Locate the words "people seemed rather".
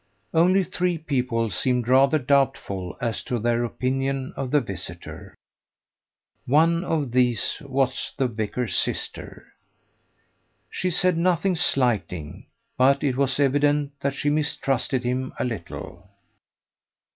0.97-2.17